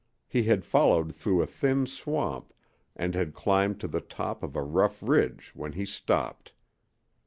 [0.27, 2.55] He had followed through a thin swamp
[2.95, 6.53] and had climbed to the top of a rough ridge when he stopped.